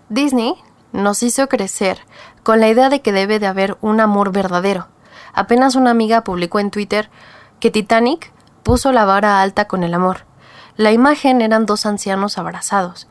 Disney 0.09 0.55
nos 0.93 1.23
hizo 1.23 1.49
crecer 1.49 1.99
con 2.43 2.61
la 2.61 2.69
idea 2.69 2.89
de 2.89 3.03
que 3.03 3.13
debe 3.13 3.39
de 3.39 3.47
haber 3.47 3.77
un 3.83 4.01
amor 4.01 4.33
verdadero. 4.33 4.89
Apenas 5.35 5.75
una 5.75 5.91
amiga 5.91 6.25
publicó 6.25 6.61
en 6.61 6.71
Twitter 6.71 7.11
que 7.61 7.71
Titanic 7.71 8.33
puso 8.63 8.93
la 8.93 9.05
vara 9.05 9.43
alta 9.43 9.67
con 9.67 9.83
el 9.85 9.95
amor. 9.95 10.27
La 10.77 10.93
imagen 10.93 11.41
eran 11.43 11.67
dos 11.67 11.87
ancianos 11.87 12.39
abrazados. 12.39 13.09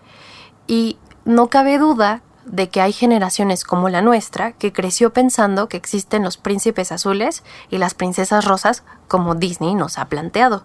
Y 0.67 0.97
no 1.25 1.47
cabe 1.47 1.77
duda 1.77 2.21
de 2.45 2.69
que 2.69 2.81
hay 2.81 2.91
generaciones 2.91 3.63
como 3.63 3.89
la 3.89 4.01
nuestra 4.01 4.51
que 4.53 4.73
creció 4.73 5.13
pensando 5.13 5.69
que 5.69 5.77
existen 5.77 6.23
los 6.23 6.37
príncipes 6.37 6.91
azules 6.91 7.43
y 7.69 7.77
las 7.77 7.93
princesas 7.93 8.45
rosas 8.45 8.83
como 9.07 9.35
Disney 9.35 9.75
nos 9.75 9.97
ha 9.97 10.05
planteado. 10.05 10.63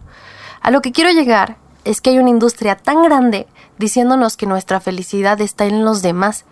A 0.60 0.70
lo 0.70 0.82
que 0.82 0.92
quiero 0.92 1.10
llegar 1.10 1.56
es 1.84 2.00
que 2.00 2.10
hay 2.10 2.18
una 2.18 2.30
industria 2.30 2.76
tan 2.76 3.02
grande 3.02 3.46
diciéndonos 3.78 4.36
que 4.36 4.46
nuestra 4.46 4.80
felicidad 4.80 5.40
está 5.40 5.66
en 5.66 5.84
los 5.84 6.02
demás, 6.02 6.44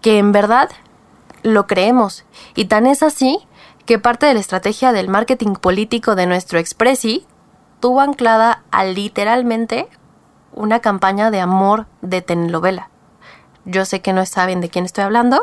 que 0.00 0.18
en 0.18 0.32
verdad 0.32 0.70
lo 1.42 1.66
creemos, 1.68 2.24
y 2.56 2.64
tan 2.64 2.86
es 2.86 3.04
así 3.04 3.38
que 3.88 3.98
parte 3.98 4.26
de 4.26 4.34
la 4.34 4.40
estrategia 4.40 4.92
del 4.92 5.08
marketing 5.08 5.54
político 5.54 6.14
de 6.14 6.26
nuestro 6.26 6.58
Expressi 6.58 7.26
tuvo 7.80 8.02
anclada 8.02 8.62
a 8.70 8.84
literalmente 8.84 9.88
una 10.52 10.80
campaña 10.80 11.30
de 11.30 11.40
amor 11.40 11.86
de 12.02 12.20
telenovela. 12.20 12.90
Yo 13.64 13.86
sé 13.86 14.02
que 14.02 14.12
no 14.12 14.26
saben 14.26 14.60
de 14.60 14.68
quién 14.68 14.84
estoy 14.84 15.04
hablando, 15.04 15.42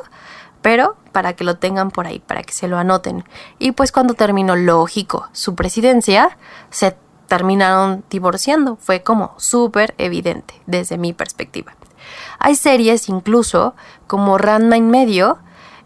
pero 0.61 0.95
para 1.11 1.33
que 1.33 1.43
lo 1.43 1.57
tengan 1.57 1.89
por 1.89 2.05
ahí, 2.05 2.19
para 2.19 2.43
que 2.43 2.53
se 2.53 2.67
lo 2.67 2.77
anoten. 2.77 3.23
Y 3.57 3.71
pues 3.71 3.91
cuando 3.91 4.13
terminó 4.13 4.55
lógico 4.55 5.27
su 5.31 5.55
presidencia, 5.55 6.37
se 6.69 6.95
terminaron 7.25 8.03
divorciando. 8.11 8.75
Fue 8.75 9.01
como 9.01 9.33
súper 9.37 9.95
evidente 9.97 10.61
desde 10.67 10.99
mi 10.99 11.13
perspectiva. 11.13 11.75
Hay 12.37 12.53
series 12.53 13.09
incluso 13.09 13.73
como 14.05 14.37
Ranma 14.37 14.77
en 14.77 14.91
medio 14.91 15.39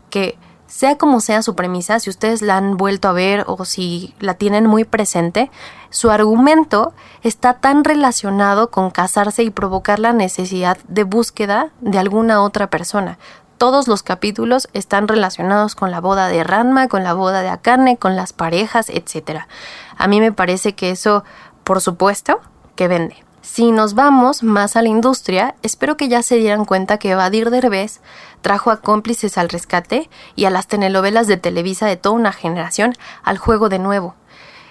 que 0.09 0.37
sea 0.69 0.97
como 0.97 1.19
sea 1.19 1.41
su 1.41 1.55
premisa, 1.55 1.99
si 1.99 2.09
ustedes 2.09 2.41
la 2.41 2.55
han 2.55 2.77
vuelto 2.77 3.09
a 3.09 3.13
ver 3.13 3.43
o 3.47 3.65
si 3.65 4.15
la 4.19 4.35
tienen 4.35 4.67
muy 4.67 4.85
presente, 4.85 5.51
su 5.89 6.11
argumento 6.11 6.93
está 7.23 7.55
tan 7.55 7.83
relacionado 7.83 8.69
con 8.69 8.91
casarse 8.91 9.43
y 9.43 9.49
provocar 9.49 9.99
la 9.99 10.13
necesidad 10.13 10.77
de 10.87 11.03
búsqueda 11.03 11.71
de 11.81 11.97
alguna 11.97 12.41
otra 12.41 12.69
persona 12.69 13.17
todos 13.59 13.89
los 13.89 14.03
capítulos 14.03 14.69
están 14.73 15.07
relacionados 15.07 15.75
con 15.75 15.91
la 15.91 15.99
boda 15.99 16.29
de 16.29 16.43
Ranma, 16.45 16.87
con 16.87 17.03
la 17.03 17.13
boda 17.13 17.41
de 17.41 17.49
Akane, 17.49 17.97
con 17.97 18.15
las 18.15 18.31
parejas, 18.31 18.89
etc. 18.89 19.41
A 19.97 20.07
mí 20.07 20.21
me 20.21 20.31
parece 20.31 20.73
que 20.73 20.91
eso, 20.91 21.25
por 21.65 21.81
supuesto, 21.81 22.39
que 22.75 22.87
vende. 22.87 23.17
Si 23.41 23.71
nos 23.71 23.93
vamos 23.93 24.43
más 24.43 24.75
a 24.75 24.81
la 24.81 24.89
industria, 24.89 25.55
espero 25.61 25.95
que 25.95 26.09
ya 26.09 26.23
se 26.23 26.35
dieran 26.35 26.65
cuenta 26.65 26.97
que 26.97 27.15
Badir 27.15 27.49
Derbez 27.49 28.01
trajo 28.41 28.69
a 28.69 28.81
cómplices 28.81 29.37
al 29.37 29.49
rescate 29.49 30.09
y 30.35 30.45
a 30.45 30.49
las 30.49 30.67
telenovelas 30.67 31.27
de 31.27 31.37
Televisa 31.37 31.85
de 31.85 31.95
toda 31.95 32.15
una 32.15 32.33
generación 32.33 32.95
al 33.23 33.37
juego 33.37 33.69
de 33.69 33.79
nuevo. 33.79 34.15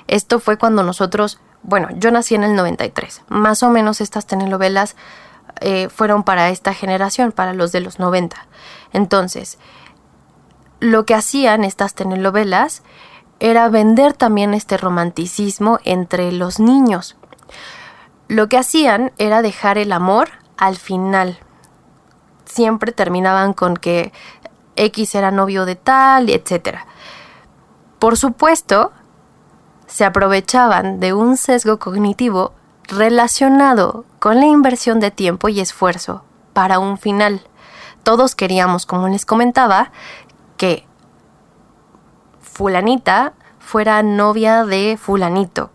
Esto 0.06 0.38
fue 0.38 0.58
cuando 0.58 0.82
nosotros, 0.82 1.40
bueno, 1.62 1.88
yo 1.96 2.10
nací 2.10 2.34
en 2.34 2.44
el 2.44 2.56
93. 2.56 3.22
Más 3.28 3.62
o 3.62 3.70
menos 3.70 4.00
estas 4.00 4.26
telenovelas 4.26 4.96
eh, 5.60 5.88
fueron 5.88 6.22
para 6.22 6.50
esta 6.50 6.74
generación, 6.74 7.32
para 7.32 7.54
los 7.54 7.72
de 7.72 7.80
los 7.80 7.98
90. 7.98 8.36
Entonces, 8.92 9.58
lo 10.80 11.04
que 11.04 11.14
hacían 11.14 11.64
estas 11.64 11.94
telenovelas 11.94 12.82
era 13.40 13.68
vender 13.68 14.14
también 14.14 14.54
este 14.54 14.76
romanticismo 14.76 15.78
entre 15.84 16.32
los 16.32 16.58
niños. 16.58 17.17
Lo 18.28 18.48
que 18.48 18.58
hacían 18.58 19.12
era 19.16 19.40
dejar 19.40 19.78
el 19.78 19.90
amor 19.90 20.28
al 20.58 20.76
final. 20.76 21.38
Siempre 22.44 22.92
terminaban 22.92 23.54
con 23.54 23.76
que 23.76 24.12
X 24.76 25.14
era 25.14 25.30
novio 25.30 25.64
de 25.64 25.76
tal, 25.76 26.28
etc. 26.28 26.78
Por 27.98 28.18
supuesto, 28.18 28.92
se 29.86 30.04
aprovechaban 30.04 31.00
de 31.00 31.14
un 31.14 31.38
sesgo 31.38 31.78
cognitivo 31.78 32.52
relacionado 32.84 34.04
con 34.18 34.40
la 34.40 34.46
inversión 34.46 35.00
de 35.00 35.10
tiempo 35.10 35.48
y 35.48 35.60
esfuerzo 35.60 36.22
para 36.52 36.78
un 36.78 36.98
final. 36.98 37.42
Todos 38.02 38.34
queríamos, 38.34 38.84
como 38.84 39.08
les 39.08 39.24
comentaba, 39.24 39.90
que 40.58 40.86
fulanita 42.40 43.32
fuera 43.58 44.02
novia 44.02 44.64
de 44.64 44.98
fulanito 45.00 45.70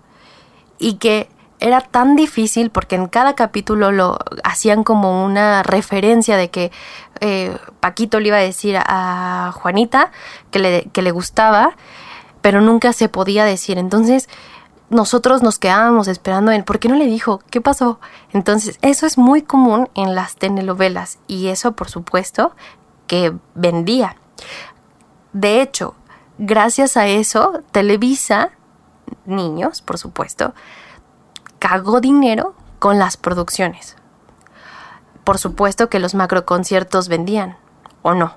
y 0.78 0.96
que 0.96 1.30
era 1.64 1.80
tan 1.80 2.18
difícil 2.18 2.72
porque 2.72 2.96
en 2.96 3.08
cada 3.08 3.36
capítulo 3.36 3.94
lo 3.94 4.20
hacían 4.44 4.84
como 4.84 5.24
una 5.24 5.64
referencia 5.64 6.36
de 6.36 6.50
que 6.50 6.74
eh, 7.22 7.58
Paquito 7.80 8.20
le 8.20 8.28
iba 8.28 8.38
a 8.38 8.42
decir 8.42 8.76
a 8.78 9.54
Juanita 9.56 10.12
que 10.52 10.60
le, 10.60 10.90
que 10.92 11.02
le 11.02 11.12
gustaba, 11.12 11.78
pero 12.42 12.60
nunca 12.60 12.92
se 12.92 13.08
podía 13.08 13.46
decir. 13.46 13.78
Entonces 13.78 14.28
nosotros 14.90 15.42
nos 15.42 15.58
quedábamos 15.58 16.10
esperando 16.10 16.52
en 16.52 16.64
¿por 16.64 16.80
qué 16.80 16.90
no 16.90 16.96
le 16.96 17.06
dijo? 17.06 17.40
¿Qué 17.50 17.62
pasó? 17.62 18.02
Entonces, 18.34 18.78
eso 18.82 19.06
es 19.06 19.18
muy 19.18 19.42
común 19.42 19.90
en 19.96 20.16
las 20.16 20.36
telenovelas 20.36 21.18
y 21.28 21.48
eso, 21.48 21.72
por 21.72 21.90
supuesto, 21.90 22.58
que 23.08 23.34
vendía. 23.56 24.18
De 25.32 25.62
hecho, 25.62 25.96
gracias 26.38 26.98
a 26.98 27.08
eso, 27.08 27.62
Televisa, 27.72 28.52
niños, 29.26 29.82
por 29.82 29.98
supuesto, 29.98 30.54
cagó 31.64 32.02
dinero 32.02 32.56
con 32.80 33.00
las 33.00 33.16
producciones. 33.16 33.96
Por 35.24 35.38
supuesto 35.38 35.88
que 35.88 36.00
los 36.00 36.14
macroconciertos 36.14 37.08
vendían, 37.08 37.56
¿o 38.02 38.14
no? 38.14 38.36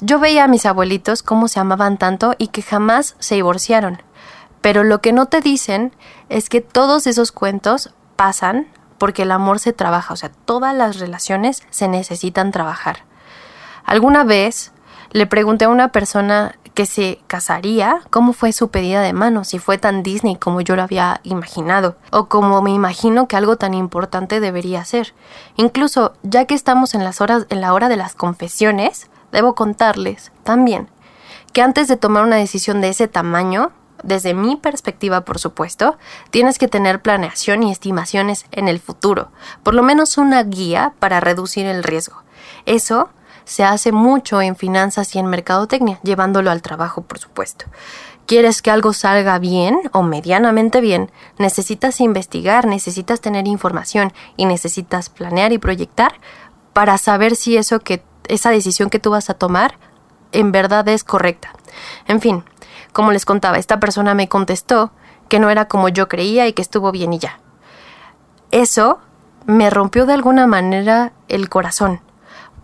Yo 0.00 0.18
veía 0.18 0.44
a 0.44 0.48
mis 0.48 0.64
abuelitos 0.64 1.22
cómo 1.22 1.48
se 1.48 1.60
amaban 1.60 1.98
tanto 1.98 2.34
y 2.38 2.48
que 2.48 2.62
jamás 2.62 3.14
se 3.18 3.34
divorciaron. 3.34 4.02
Pero 4.62 4.84
lo 4.84 5.02
que 5.02 5.12
no 5.12 5.26
te 5.26 5.42
dicen 5.42 5.94
es 6.30 6.48
que 6.48 6.62
todos 6.62 7.06
esos 7.06 7.30
cuentos 7.30 7.92
pasan 8.16 8.68
porque 8.96 9.24
el 9.24 9.30
amor 9.30 9.58
se 9.58 9.74
trabaja, 9.74 10.14
o 10.14 10.16
sea, 10.16 10.30
todas 10.46 10.74
las 10.74 10.98
relaciones 10.98 11.62
se 11.68 11.88
necesitan 11.88 12.52
trabajar. 12.52 13.04
Alguna 13.84 14.24
vez 14.24 14.72
le 15.10 15.26
pregunté 15.26 15.66
a 15.66 15.68
una 15.68 15.88
persona 15.88 16.57
que 16.78 16.86
se 16.86 17.18
casaría 17.26 18.02
cómo 18.08 18.32
fue 18.32 18.52
su 18.52 18.68
pedida 18.68 19.00
de 19.00 19.12
mano, 19.12 19.42
si 19.42 19.58
fue 19.58 19.78
tan 19.78 20.04
Disney 20.04 20.36
como 20.36 20.60
yo 20.60 20.76
lo 20.76 20.82
había 20.84 21.20
imaginado, 21.24 21.96
o 22.12 22.28
como 22.28 22.62
me 22.62 22.70
imagino 22.70 23.26
que 23.26 23.34
algo 23.34 23.56
tan 23.56 23.74
importante 23.74 24.38
debería 24.38 24.84
ser. 24.84 25.12
Incluso, 25.56 26.12
ya 26.22 26.44
que 26.44 26.54
estamos 26.54 26.94
en 26.94 27.02
las 27.02 27.20
horas, 27.20 27.46
en 27.48 27.60
la 27.62 27.74
hora 27.74 27.88
de 27.88 27.96
las 27.96 28.14
confesiones, 28.14 29.10
debo 29.32 29.56
contarles 29.56 30.30
también 30.44 30.88
que 31.52 31.62
antes 31.62 31.88
de 31.88 31.96
tomar 31.96 32.22
una 32.22 32.36
decisión 32.36 32.80
de 32.80 32.90
ese 32.90 33.08
tamaño, 33.08 33.72
desde 34.04 34.32
mi 34.32 34.54
perspectiva, 34.54 35.22
por 35.22 35.40
supuesto, 35.40 35.98
tienes 36.30 36.58
que 36.58 36.68
tener 36.68 37.02
planeación 37.02 37.64
y 37.64 37.72
estimaciones 37.72 38.46
en 38.52 38.68
el 38.68 38.78
futuro, 38.78 39.32
por 39.64 39.74
lo 39.74 39.82
menos 39.82 40.16
una 40.16 40.44
guía 40.44 40.92
para 41.00 41.18
reducir 41.18 41.66
el 41.66 41.82
riesgo. 41.82 42.22
Eso 42.66 43.10
se 43.48 43.64
hace 43.64 43.92
mucho 43.92 44.42
en 44.42 44.56
finanzas 44.56 45.14
y 45.14 45.18
en 45.18 45.26
mercadotecnia, 45.26 45.98
llevándolo 46.02 46.50
al 46.50 46.60
trabajo, 46.60 47.00
por 47.00 47.18
supuesto. 47.18 47.64
¿Quieres 48.26 48.60
que 48.60 48.70
algo 48.70 48.92
salga 48.92 49.38
bien 49.38 49.80
o 49.92 50.02
medianamente 50.02 50.82
bien? 50.82 51.10
Necesitas 51.38 52.02
investigar, 52.02 52.66
necesitas 52.66 53.22
tener 53.22 53.48
información 53.48 54.12
y 54.36 54.44
necesitas 54.44 55.08
planear 55.08 55.54
y 55.54 55.58
proyectar 55.58 56.12
para 56.74 56.98
saber 56.98 57.36
si 57.36 57.56
eso 57.56 57.80
que 57.80 58.02
esa 58.28 58.50
decisión 58.50 58.90
que 58.90 58.98
tú 58.98 59.12
vas 59.12 59.30
a 59.30 59.34
tomar 59.34 59.78
en 60.32 60.52
verdad 60.52 60.86
es 60.88 61.02
correcta. 61.02 61.50
En 62.06 62.20
fin, 62.20 62.44
como 62.92 63.12
les 63.12 63.24
contaba, 63.24 63.56
esta 63.56 63.80
persona 63.80 64.12
me 64.12 64.28
contestó 64.28 64.92
que 65.30 65.38
no 65.38 65.48
era 65.48 65.68
como 65.68 65.88
yo 65.88 66.06
creía 66.06 66.46
y 66.46 66.52
que 66.52 66.60
estuvo 66.60 66.92
bien 66.92 67.14
y 67.14 67.18
ya. 67.18 67.40
Eso 68.50 68.98
me 69.46 69.70
rompió 69.70 70.04
de 70.04 70.12
alguna 70.12 70.46
manera 70.46 71.14
el 71.28 71.48
corazón, 71.48 72.02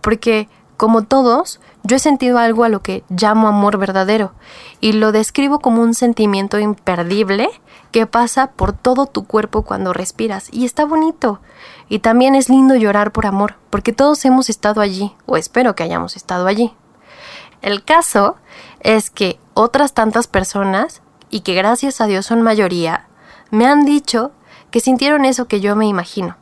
porque 0.01 0.47
como 0.77 1.03
todos, 1.03 1.59
yo 1.83 1.95
he 1.95 1.99
sentido 1.99 2.37
algo 2.37 2.63
a 2.63 2.69
lo 2.69 2.81
que 2.81 3.03
llamo 3.09 3.47
amor 3.47 3.77
verdadero 3.77 4.33
y 4.81 4.93
lo 4.93 5.11
describo 5.11 5.59
como 5.59 5.81
un 5.81 5.93
sentimiento 5.93 6.59
imperdible 6.59 7.49
que 7.91 8.07
pasa 8.07 8.51
por 8.51 8.73
todo 8.73 9.05
tu 9.05 9.25
cuerpo 9.25 9.61
cuando 9.61 9.93
respiras 9.93 10.49
y 10.51 10.65
está 10.65 10.85
bonito. 10.85 11.39
Y 11.87 11.99
también 11.99 12.35
es 12.35 12.49
lindo 12.49 12.75
llorar 12.75 13.11
por 13.11 13.25
amor, 13.25 13.55
porque 13.69 13.93
todos 13.93 14.25
hemos 14.25 14.49
estado 14.49 14.81
allí, 14.81 15.15
o 15.25 15.37
espero 15.37 15.75
que 15.75 15.83
hayamos 15.83 16.15
estado 16.15 16.47
allí. 16.47 16.73
El 17.61 17.83
caso 17.83 18.35
es 18.79 19.09
que 19.09 19.39
otras 19.53 19.93
tantas 19.93 20.27
personas, 20.27 21.01
y 21.29 21.41
que 21.41 21.53
gracias 21.53 22.01
a 22.01 22.05
Dios 22.05 22.25
son 22.25 22.41
mayoría, 22.41 23.07
me 23.51 23.65
han 23.65 23.85
dicho 23.85 24.31
que 24.71 24.79
sintieron 24.79 25.25
eso 25.25 25.47
que 25.47 25.61
yo 25.61 25.75
me 25.75 25.85
imagino. 25.85 26.37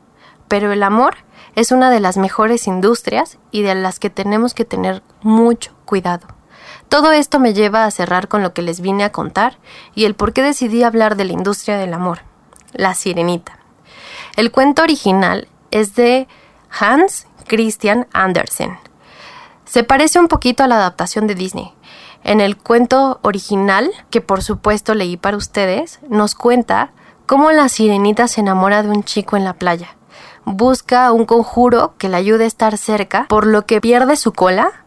Pero 0.48 0.72
el 0.72 0.82
amor 0.82 1.16
es 1.54 1.72
una 1.72 1.90
de 1.90 2.00
las 2.00 2.16
mejores 2.16 2.66
industrias 2.66 3.38
y 3.50 3.62
de 3.62 3.74
las 3.74 3.98
que 3.98 4.10
tenemos 4.10 4.54
que 4.54 4.64
tener 4.64 5.02
mucho 5.22 5.72
cuidado. 5.84 6.26
Todo 6.88 7.12
esto 7.12 7.40
me 7.40 7.54
lleva 7.54 7.84
a 7.84 7.90
cerrar 7.90 8.28
con 8.28 8.42
lo 8.42 8.52
que 8.52 8.62
les 8.62 8.80
vine 8.80 9.04
a 9.04 9.12
contar 9.12 9.58
y 9.94 10.04
el 10.04 10.14
por 10.14 10.32
qué 10.32 10.42
decidí 10.42 10.82
hablar 10.82 11.16
de 11.16 11.24
la 11.24 11.32
industria 11.32 11.76
del 11.78 11.94
amor, 11.94 12.20
la 12.72 12.94
sirenita. 12.94 13.58
El 14.36 14.50
cuento 14.50 14.82
original 14.82 15.48
es 15.70 15.94
de 15.94 16.28
Hans 16.70 17.26
Christian 17.46 18.06
Andersen 18.12 18.78
se 19.74 19.82
parece 19.82 20.20
un 20.20 20.28
poquito 20.28 20.62
a 20.62 20.68
la 20.68 20.76
adaptación 20.76 21.26
de 21.26 21.34
Disney. 21.34 21.72
En 22.22 22.40
el 22.40 22.56
cuento 22.56 23.18
original, 23.22 23.90
que 24.08 24.20
por 24.20 24.40
supuesto 24.42 24.94
leí 24.94 25.16
para 25.16 25.36
ustedes, 25.36 25.98
nos 26.08 26.36
cuenta 26.36 26.92
cómo 27.26 27.50
la 27.50 27.68
sirenita 27.68 28.28
se 28.28 28.40
enamora 28.40 28.84
de 28.84 28.90
un 28.90 29.02
chico 29.02 29.36
en 29.36 29.42
la 29.42 29.54
playa. 29.54 29.96
Busca 30.44 31.12
un 31.12 31.24
conjuro 31.24 31.94
que 31.98 32.08
le 32.08 32.16
ayude 32.16 32.44
a 32.44 32.48
estar 32.48 32.76
cerca, 32.76 33.26
por 33.28 33.46
lo 33.46 33.66
que 33.66 33.80
pierde 33.80 34.16
su 34.16 34.32
cola 34.32 34.84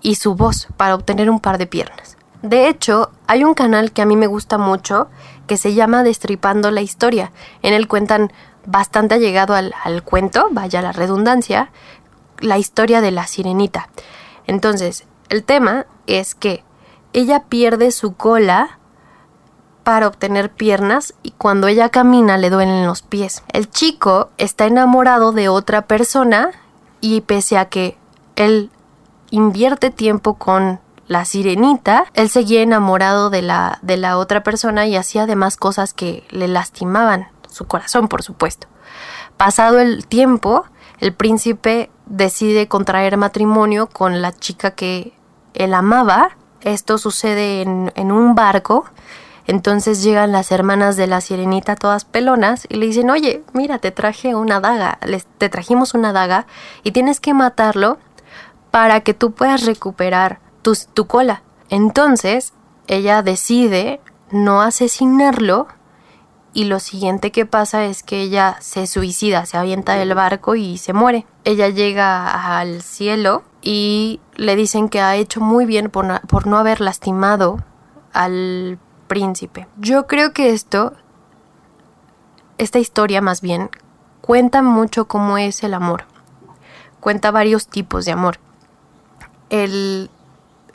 y 0.00 0.16
su 0.16 0.34
voz 0.34 0.68
para 0.76 0.94
obtener 0.94 1.30
un 1.30 1.40
par 1.40 1.58
de 1.58 1.66
piernas. 1.66 2.16
De 2.42 2.68
hecho, 2.68 3.10
hay 3.26 3.42
un 3.42 3.54
canal 3.54 3.92
que 3.92 4.02
a 4.02 4.06
mí 4.06 4.16
me 4.16 4.26
gusta 4.26 4.58
mucho 4.58 5.08
que 5.46 5.56
se 5.56 5.74
llama 5.74 6.02
Destripando 6.02 6.70
la 6.70 6.82
Historia. 6.82 7.32
En 7.62 7.72
él 7.72 7.88
cuentan 7.88 8.32
bastante 8.66 9.14
allegado 9.14 9.54
al, 9.54 9.74
al 9.82 10.02
cuento, 10.02 10.48
vaya 10.50 10.82
la 10.82 10.92
redundancia, 10.92 11.70
la 12.40 12.58
historia 12.58 13.00
de 13.00 13.10
la 13.10 13.26
sirenita. 13.26 13.88
Entonces, 14.46 15.06
el 15.28 15.42
tema 15.42 15.86
es 16.06 16.34
que 16.34 16.62
ella 17.14 17.44
pierde 17.44 17.90
su 17.90 18.14
cola 18.14 18.78
para 19.84 20.08
obtener 20.08 20.50
piernas 20.50 21.14
y 21.22 21.30
cuando 21.32 21.68
ella 21.68 21.90
camina 21.90 22.38
le 22.38 22.50
duelen 22.50 22.86
los 22.86 23.02
pies. 23.02 23.44
El 23.52 23.70
chico 23.70 24.30
está 24.38 24.66
enamorado 24.66 25.32
de 25.32 25.48
otra 25.48 25.82
persona 25.82 26.50
y 27.00 27.20
pese 27.20 27.58
a 27.58 27.66
que 27.66 27.96
él 28.34 28.70
invierte 29.30 29.90
tiempo 29.90 30.34
con 30.34 30.80
la 31.06 31.26
sirenita, 31.26 32.06
él 32.14 32.30
seguía 32.30 32.62
enamorado 32.62 33.28
de 33.28 33.42
la, 33.42 33.78
de 33.82 33.98
la 33.98 34.16
otra 34.16 34.42
persona 34.42 34.86
y 34.86 34.96
hacía 34.96 35.24
además 35.24 35.56
cosas 35.56 35.92
que 35.92 36.24
le 36.30 36.48
lastimaban 36.48 37.28
su 37.50 37.66
corazón, 37.66 38.08
por 38.08 38.22
supuesto. 38.22 38.66
Pasado 39.36 39.80
el 39.80 40.06
tiempo, 40.06 40.64
el 41.00 41.12
príncipe 41.12 41.90
decide 42.06 42.68
contraer 42.68 43.18
matrimonio 43.18 43.86
con 43.86 44.22
la 44.22 44.32
chica 44.32 44.70
que 44.70 45.12
él 45.52 45.74
amaba. 45.74 46.36
Esto 46.62 46.96
sucede 46.96 47.60
en, 47.60 47.92
en 47.96 48.12
un 48.12 48.34
barco 48.34 48.86
entonces 49.46 50.02
llegan 50.02 50.32
las 50.32 50.50
hermanas 50.52 50.96
de 50.96 51.06
la 51.06 51.20
sirenita 51.20 51.76
todas 51.76 52.04
pelonas 52.04 52.66
y 52.68 52.76
le 52.76 52.86
dicen, 52.86 53.10
oye, 53.10 53.44
mira, 53.52 53.78
te 53.78 53.90
traje 53.90 54.34
una 54.34 54.60
daga, 54.60 54.98
te 55.38 55.48
trajimos 55.48 55.94
una 55.94 56.12
daga 56.12 56.46
y 56.82 56.92
tienes 56.92 57.20
que 57.20 57.34
matarlo 57.34 57.98
para 58.70 59.00
que 59.00 59.14
tú 59.14 59.32
puedas 59.32 59.64
recuperar 59.66 60.40
tu, 60.62 60.76
tu 60.94 61.06
cola. 61.06 61.42
Entonces 61.68 62.54
ella 62.86 63.22
decide 63.22 64.00
no 64.30 64.62
asesinarlo 64.62 65.68
y 66.54 66.64
lo 66.64 66.80
siguiente 66.80 67.32
que 67.32 67.46
pasa 67.46 67.84
es 67.84 68.02
que 68.02 68.22
ella 68.22 68.56
se 68.60 68.86
suicida, 68.86 69.44
se 69.44 69.58
avienta 69.58 69.94
del 69.94 70.14
barco 70.14 70.54
y 70.54 70.78
se 70.78 70.92
muere. 70.92 71.26
Ella 71.42 71.68
llega 71.68 72.58
al 72.58 72.80
cielo 72.80 73.42
y 73.60 74.20
le 74.36 74.56
dicen 74.56 74.88
que 74.88 75.00
ha 75.00 75.16
hecho 75.16 75.40
muy 75.40 75.66
bien 75.66 75.90
por 75.90 76.20
por 76.22 76.46
no 76.46 76.56
haber 76.56 76.80
lastimado 76.80 77.58
al 78.12 78.78
príncipe. 79.06 79.66
Yo 79.78 80.06
creo 80.06 80.32
que 80.32 80.50
esto, 80.50 80.94
esta 82.58 82.78
historia 82.78 83.20
más 83.20 83.40
bien, 83.40 83.70
cuenta 84.20 84.62
mucho 84.62 85.06
cómo 85.06 85.38
es 85.38 85.62
el 85.62 85.74
amor. 85.74 86.04
Cuenta 87.00 87.30
varios 87.30 87.68
tipos 87.68 88.04
de 88.04 88.12
amor. 88.12 88.38
El 89.50 90.10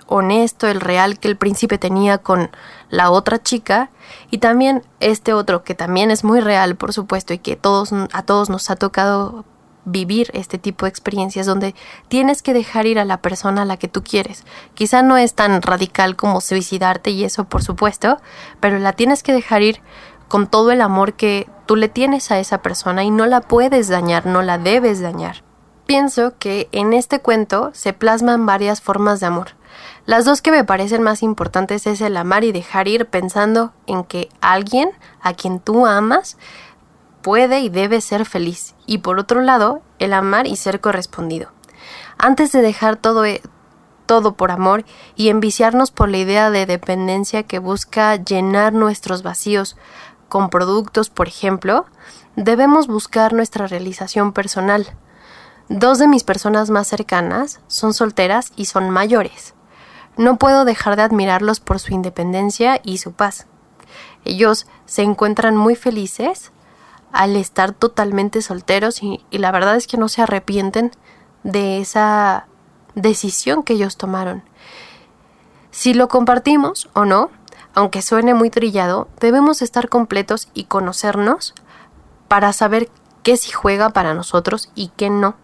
honesto, 0.08 0.68
el 0.68 0.82
real 0.82 1.20
que 1.20 1.28
el 1.28 1.38
príncipe 1.38 1.78
tenía 1.78 2.18
con 2.18 2.50
la 2.90 3.12
otra 3.12 3.42
chica 3.42 3.90
y 4.32 4.40
también 4.40 4.84
este 5.00 5.34
otro 5.34 5.64
que 5.64 5.76
también 5.76 6.12
es 6.12 6.24
muy 6.24 6.40
real, 6.42 6.76
por 6.76 6.94
supuesto, 6.94 7.34
y 7.34 7.38
que 7.40 7.54
a 7.54 8.22
todos 8.24 8.50
nos 8.50 8.70
ha 8.70 8.76
tocado 8.76 9.46
vivir 9.86 10.30
este 10.34 10.58
tipo 10.58 10.86
de 10.86 10.90
experiencias 10.90 11.46
donde 11.46 11.76
tienes 12.08 12.42
que 12.42 12.54
dejar 12.54 12.86
ir 12.86 13.00
a 13.00 13.06
la 13.06 13.22
persona 13.22 13.64
a 13.64 13.66
la 13.66 13.78
que 13.78 13.88
tú 13.88 14.04
quieres. 14.04 14.44
Quizá 14.74 15.02
no 15.02 15.18
es 15.18 15.34
tan 15.34 15.62
radical 15.62 16.16
como 16.16 16.42
suicidarte 16.42 17.12
y 17.12 17.24
eso 17.24 17.46
por 17.46 17.64
supuesto, 17.64 18.20
pero 18.60 18.80
la 18.80 18.94
tienes 18.94 19.24
que 19.24 19.34
dejar 19.34 19.62
ir 19.62 19.82
con 20.28 20.48
todo 20.48 20.72
el 20.72 20.82
amor 20.82 21.14
que 21.14 21.50
tú 21.66 21.76
le 21.76 21.90
tienes 21.90 22.32
a 22.32 22.40
esa 22.40 22.62
persona 22.62 23.04
y 23.04 23.12
no 23.12 23.26
la 23.26 23.42
puedes 23.42 23.88
dañar, 23.88 24.26
no 24.26 24.42
la 24.42 24.58
debes 24.58 25.02
dañar. 25.02 25.44
Pienso 25.86 26.38
que 26.38 26.70
en 26.72 26.94
este 26.94 27.20
cuento 27.20 27.72
se 27.74 27.94
plasman 27.94 28.46
varias 28.46 28.80
formas 28.80 29.20
de 29.20 29.26
amor. 29.26 29.56
Las 30.06 30.26
dos 30.26 30.42
que 30.42 30.52
me 30.52 30.64
parecen 30.64 31.02
más 31.02 31.24
importantes 31.24 31.88
es 31.88 32.02
el 32.02 32.18
amar 32.18 32.44
y 32.44 32.52
dejar 32.52 32.88
ir 32.88 33.08
pensando 33.08 33.74
en 33.88 34.04
que 34.04 34.30
alguien 34.42 34.92
a 35.22 35.34
quien 35.34 35.60
tú 35.60 35.86
amas 35.86 36.38
puede 37.22 37.60
y 37.60 37.70
debe 37.70 38.02
ser 38.02 38.26
feliz, 38.26 38.76
y 38.86 39.00
por 39.00 39.20
otro 39.20 39.42
lado, 39.42 39.82
el 40.00 40.14
amar 40.14 40.48
y 40.48 40.56
ser 40.56 40.82
correspondido. 40.82 41.52
Antes 42.18 42.52
de 42.52 42.62
dejar 42.62 42.98
todo, 42.98 43.26
e, 43.26 43.42
todo 44.06 44.34
por 44.34 44.52
amor 44.52 44.86
y 45.16 45.30
enviciarnos 45.30 45.92
por 45.92 46.10
la 46.10 46.18
idea 46.18 46.50
de 46.50 46.66
dependencia 46.66 47.44
que 47.44 47.60
busca 47.60 48.16
llenar 48.16 48.74
nuestros 48.74 49.24
vacíos 49.24 49.78
con 50.28 50.50
productos, 50.50 51.10
por 51.10 51.28
ejemplo, 51.28 51.86
debemos 52.36 52.88
buscar 52.88 53.34
nuestra 53.34 53.68
realización 53.68 54.34
personal. 54.34 54.88
Dos 55.70 56.00
de 56.00 56.08
mis 56.08 56.24
personas 56.24 56.70
más 56.70 56.88
cercanas 56.88 57.60
son 57.68 57.94
solteras 57.94 58.52
y 58.56 58.66
son 58.66 58.90
mayores. 58.90 59.54
No 60.18 60.38
puedo 60.38 60.66
dejar 60.66 60.96
de 60.96 61.04
admirarlos 61.04 61.60
por 61.60 61.80
su 61.80 61.94
independencia 61.94 62.82
y 62.84 62.98
su 62.98 63.14
paz. 63.14 63.48
Ellos 64.26 64.68
se 64.86 65.04
encuentran 65.04 65.56
muy 65.56 65.76
felices 65.76 66.52
al 67.12 67.36
estar 67.36 67.74
totalmente 67.74 68.42
solteros 68.42 69.02
y, 69.02 69.22
la 69.32 69.52
verdad 69.52 69.76
es 69.76 69.88
que 69.88 69.98
no 69.98 70.10
se 70.10 70.22
arrepienten 70.22 70.92
de 71.44 71.80
esa 71.80 72.48
decisión 72.96 73.64
que 73.64 73.74
ellos 73.74 73.98
tomaron. 73.98 74.44
Si 75.72 75.94
lo 75.94 76.08
compartimos 76.08 76.90
o 76.94 77.06
no, 77.06 77.30
aunque 77.74 78.02
suene 78.02 78.34
muy 78.34 78.50
trillado, 78.50 79.08
debemos 79.20 79.62
estar 79.62 79.90
completos 79.90 80.50
y 80.54 80.66
conocernos 80.66 81.54
para 82.28 82.54
saber 82.54 82.90
qué 83.24 83.38
sí 83.38 83.52
juega 83.52 83.90
para 83.92 84.14
nosotros 84.14 84.72
y 84.76 84.90
qué 84.98 85.10
no. 85.10 85.36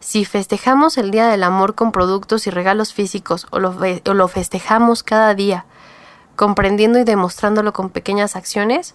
Si 0.00 0.24
festejamos 0.24 0.96
el 0.96 1.10
Día 1.10 1.26
del 1.26 1.42
Amor 1.42 1.74
con 1.74 1.90
productos 1.90 2.46
y 2.46 2.50
regalos 2.50 2.92
físicos 2.92 3.46
o 3.50 3.58
lo, 3.58 3.70
o 3.70 4.14
lo 4.14 4.28
festejamos 4.28 5.02
cada 5.02 5.34
día, 5.34 5.66
comprendiendo 6.36 7.00
y 7.00 7.04
demostrándolo 7.04 7.72
con 7.72 7.90
pequeñas 7.90 8.36
acciones, 8.36 8.94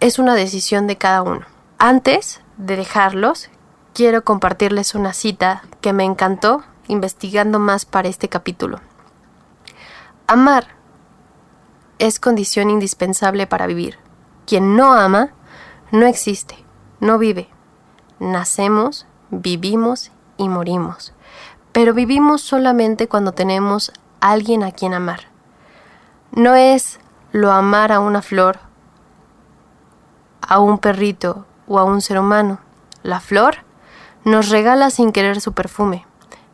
es 0.00 0.18
una 0.18 0.34
decisión 0.34 0.86
de 0.86 0.96
cada 0.98 1.22
uno. 1.22 1.46
Antes 1.78 2.40
de 2.56 2.76
dejarlos, 2.76 3.50
quiero 3.94 4.24
compartirles 4.24 4.94
una 4.94 5.12
cita 5.12 5.62
que 5.80 5.92
me 5.92 6.04
encantó 6.04 6.64
investigando 6.88 7.58
más 7.58 7.84
para 7.84 8.08
este 8.08 8.28
capítulo. 8.28 8.80
Amar 10.26 10.68
es 11.98 12.20
condición 12.20 12.70
indispensable 12.70 13.46
para 13.46 13.66
vivir. 13.66 13.98
Quien 14.46 14.76
no 14.76 14.92
ama, 14.92 15.30
no 15.90 16.06
existe, 16.06 16.56
no 17.00 17.18
vive. 17.18 17.48
Nacemos, 18.18 19.06
vivimos 19.30 20.12
y 20.36 20.48
morimos. 20.48 21.14
Pero 21.72 21.94
vivimos 21.94 22.42
solamente 22.42 23.08
cuando 23.08 23.32
tenemos 23.32 23.92
alguien 24.20 24.62
a 24.62 24.72
quien 24.72 24.94
amar. 24.94 25.28
No 26.32 26.54
es 26.54 27.00
lo 27.32 27.52
amar 27.52 27.92
a 27.92 28.00
una 28.00 28.22
flor 28.22 28.65
a 30.40 30.58
un 30.58 30.78
perrito 30.78 31.46
o 31.66 31.78
a 31.78 31.84
un 31.84 32.00
ser 32.00 32.18
humano. 32.18 32.60
La 33.02 33.20
flor 33.20 33.58
nos 34.24 34.48
regala 34.48 34.90
sin 34.90 35.12
querer 35.12 35.40
su 35.40 35.52
perfume. 35.52 36.06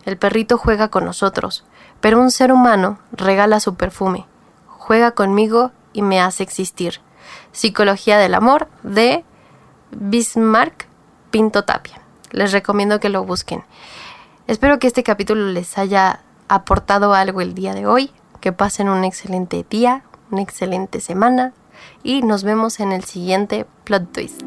El 0.05 0.18
perrito 0.18 0.59
juega 0.59 0.88
con 0.88 1.05
nosotros, 1.05 1.64
pero 2.01 2.21
un 2.21 2.31
ser 2.31 2.53
humano 2.53 2.99
regala 3.12 3.61
su 3.61 3.77
perfume. 3.77 4.27
Juega 4.66 5.12
conmigo 5.12 5.71
y 5.92 6.03
me 6.03 6.21
hace 6.21 6.42
existir. 6.42 7.01
Psicología 7.53 8.18
del 8.18 8.35
amor 8.35 8.68
de 8.83 9.25
Bismarck 9.92 10.87
Pinto 11.31 11.64
Tapia. 11.64 12.01
Les 12.31 12.53
recomiendo 12.53 13.01
que 13.01 13.09
lo 13.09 13.25
busquen. 13.25 13.64
Espero 14.47 14.79
que 14.79 14.87
este 14.87 15.03
capítulo 15.03 15.47
les 15.47 15.79
haya 15.79 16.21
aportado 16.49 17.14
algo 17.14 17.40
el 17.40 17.55
día 17.55 17.75
de 17.75 17.87
hoy. 17.87 18.12
Que 18.40 18.53
pasen 18.53 18.88
un 18.88 19.05
excelente 19.05 19.64
día, 19.71 20.03
una 20.31 20.42
excelente 20.42 21.01
semana, 21.01 21.53
y 22.03 22.23
nos 22.23 22.45
vemos 22.45 22.81
en 22.81 22.92
el 22.92 23.05
siguiente 23.05 23.66
plot 23.85 24.12
twist. 24.12 24.42